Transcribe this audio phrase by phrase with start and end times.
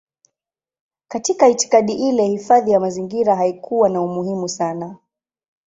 [1.07, 4.97] Katika itikadi ile hifadhi ya mazingira haikuwa na umuhimu sana.